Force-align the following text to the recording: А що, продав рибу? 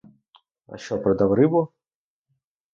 А 0.67 0.77
що, 0.77 0.99
продав 1.01 1.33
рибу? 1.33 1.69